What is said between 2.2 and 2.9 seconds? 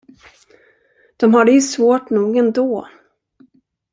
ändå.